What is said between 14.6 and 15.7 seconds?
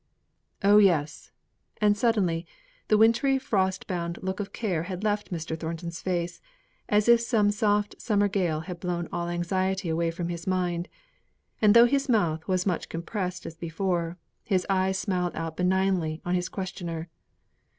eyes smiled out